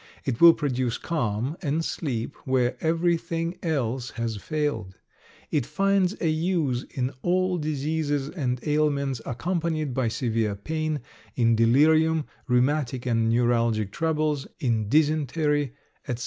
[0.25, 4.95] It will produce calm and sleep where everything else has failed.
[5.51, 11.01] It finds a use in all diseases and ailments accompanied by severe pain,
[11.35, 15.75] in delirium, rheumatic and neuralgic troubles, in dysentery,
[16.07, 16.19] etc.